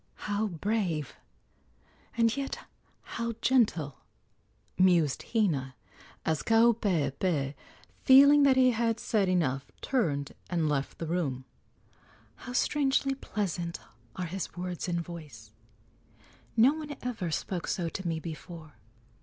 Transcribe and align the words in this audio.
"How 0.25 0.47
brave, 0.47 1.13
and 2.17 2.35
yet 2.35 2.57
how 3.03 3.33
gentle!" 3.39 3.99
mused 4.75 5.23
Hina, 5.31 5.75
as 6.25 6.41
Kaupeepee, 6.41 7.53
feeling 8.03 8.41
that 8.41 8.55
he 8.57 8.71
had 8.71 8.99
said 8.99 9.29
enough, 9.29 9.67
turned 9.79 10.31
and 10.49 10.67
left 10.67 10.97
the 10.97 11.05
room. 11.05 11.45
"How 12.37 12.53
strangely 12.53 13.13
pleasant 13.13 13.79
are 14.15 14.25
his 14.25 14.57
words 14.57 14.87
and 14.87 14.99
voice! 15.01 15.51
No 16.57 16.73
one 16.73 16.97
ever 17.03 17.29
spoke 17.29 17.67
so 17.67 17.87
to 17.89 18.07
me 18.07 18.19
before. 18.19 18.77